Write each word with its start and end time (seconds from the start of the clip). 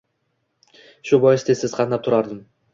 Shu 1.11 1.21
bois 1.27 1.45
tez-tez 1.51 1.79
qatnab 1.81 2.09
turardim 2.09 2.45